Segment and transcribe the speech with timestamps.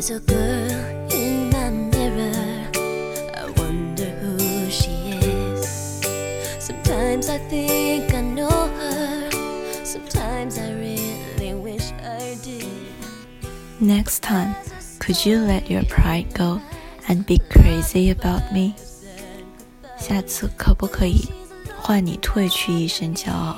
[0.00, 2.68] There's a girl in my mirror.
[3.34, 4.90] I wonder who she
[5.22, 5.64] is.
[6.58, 9.30] Sometimes I think I know her.
[9.84, 12.66] Sometimes I really wish I did.
[13.80, 14.54] Next time,
[14.98, 16.60] could you let your pride go
[17.08, 18.74] and be crazy about me?
[19.98, 21.28] 下次可不可以
[21.80, 23.56] 换你褪去一身骄傲，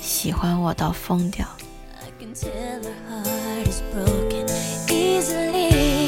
[0.00, 1.46] 喜欢我到疯掉？
[2.33, 4.49] Can her heart is broken
[4.89, 6.04] easily.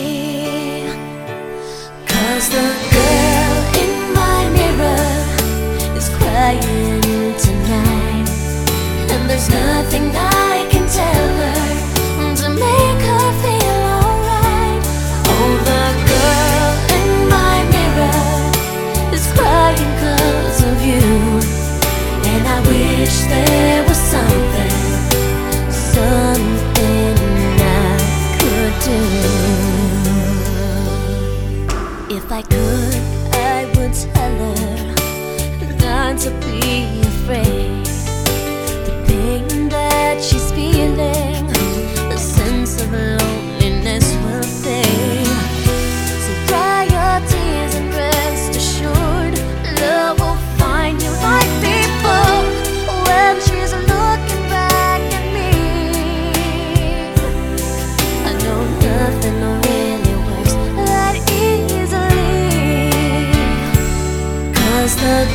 [32.58, 32.96] could,
[33.34, 37.07] I would tell her not to be.